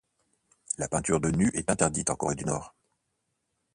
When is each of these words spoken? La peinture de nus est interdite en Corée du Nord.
La 0.79 0.87
peinture 0.87 1.19
de 1.21 1.29
nus 1.29 1.51
est 1.53 1.69
interdite 1.69 2.09
en 2.09 2.15
Corée 2.15 2.33
du 2.33 2.43
Nord. 2.43 2.73